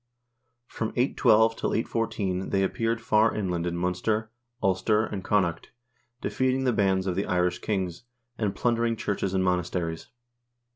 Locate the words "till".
1.57-1.69